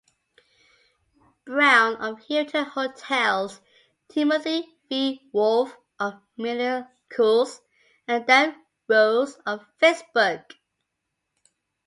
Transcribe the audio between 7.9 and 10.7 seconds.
and Dan Rose of Facebook.